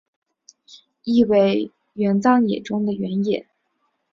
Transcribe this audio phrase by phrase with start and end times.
[1.03, 3.45] 意为武藏野中的原野。